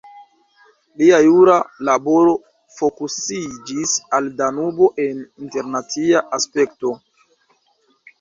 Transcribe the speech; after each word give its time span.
Lia 0.99 1.17
jura 1.25 1.57
laboro 1.89 2.31
fokusiĝis 2.77 3.93
al 4.19 4.29
Danubo 4.39 4.87
en 5.05 5.19
internacia 5.45 6.25
aspekto. 6.39 6.95